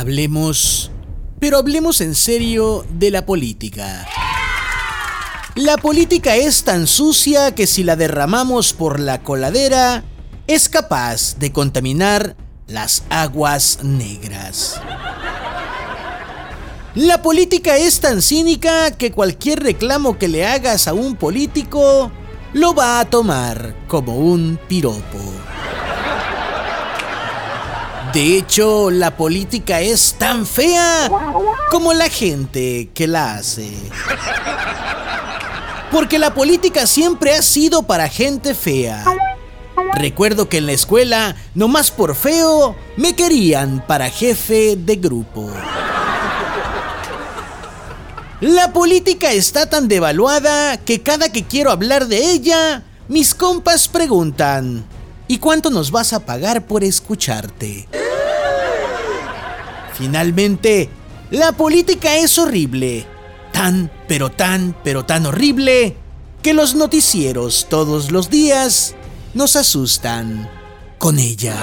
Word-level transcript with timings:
Hablemos, 0.00 0.90
pero 1.40 1.58
hablemos 1.58 2.00
en 2.00 2.14
serio 2.14 2.86
de 2.88 3.10
la 3.10 3.26
política. 3.26 4.06
La 5.56 5.76
política 5.76 6.36
es 6.36 6.64
tan 6.64 6.86
sucia 6.86 7.54
que 7.54 7.66
si 7.66 7.84
la 7.84 7.96
derramamos 7.96 8.72
por 8.72 8.98
la 8.98 9.22
coladera, 9.22 10.02
es 10.46 10.70
capaz 10.70 11.36
de 11.38 11.52
contaminar 11.52 12.34
las 12.66 13.02
aguas 13.10 13.80
negras. 13.82 14.80
La 16.94 17.20
política 17.20 17.76
es 17.76 18.00
tan 18.00 18.22
cínica 18.22 18.92
que 18.92 19.12
cualquier 19.12 19.62
reclamo 19.62 20.16
que 20.16 20.28
le 20.28 20.46
hagas 20.46 20.88
a 20.88 20.94
un 20.94 21.14
político 21.14 22.10
lo 22.54 22.72
va 22.72 23.00
a 23.00 23.04
tomar 23.04 23.76
como 23.86 24.16
un 24.16 24.58
piropo. 24.66 25.18
De 28.12 28.36
hecho, 28.36 28.90
la 28.90 29.16
política 29.16 29.80
es 29.80 30.14
tan 30.18 30.44
fea 30.44 31.08
como 31.70 31.92
la 31.92 32.08
gente 32.08 32.90
que 32.92 33.06
la 33.06 33.34
hace. 33.34 33.70
Porque 35.92 36.18
la 36.18 36.34
política 36.34 36.88
siempre 36.88 37.34
ha 37.34 37.42
sido 37.42 37.84
para 37.84 38.08
gente 38.08 38.54
fea. 38.54 39.04
Recuerdo 39.94 40.48
que 40.48 40.58
en 40.58 40.66
la 40.66 40.72
escuela, 40.72 41.36
nomás 41.54 41.92
por 41.92 42.16
feo, 42.16 42.74
me 42.96 43.14
querían 43.14 43.84
para 43.86 44.10
jefe 44.10 44.74
de 44.76 44.96
grupo. 44.96 45.48
La 48.40 48.72
política 48.72 49.30
está 49.30 49.68
tan 49.68 49.86
devaluada 49.86 50.78
que 50.78 51.02
cada 51.02 51.30
que 51.30 51.44
quiero 51.44 51.70
hablar 51.70 52.08
de 52.08 52.32
ella, 52.32 52.82
mis 53.06 53.34
compas 53.34 53.86
preguntan, 53.86 54.84
¿y 55.28 55.38
cuánto 55.38 55.70
nos 55.70 55.90
vas 55.92 56.12
a 56.12 56.20
pagar 56.20 56.66
por 56.66 56.82
escucharte? 56.82 57.86
Finalmente, 60.00 60.88
la 61.30 61.52
política 61.52 62.16
es 62.16 62.38
horrible, 62.38 63.04
tan, 63.52 63.90
pero 64.08 64.30
tan, 64.30 64.74
pero 64.82 65.04
tan 65.04 65.26
horrible, 65.26 65.94
que 66.42 66.54
los 66.54 66.74
noticieros 66.74 67.66
todos 67.68 68.10
los 68.10 68.30
días 68.30 68.94
nos 69.34 69.56
asustan 69.56 70.48
con 70.96 71.18
ella. 71.18 71.54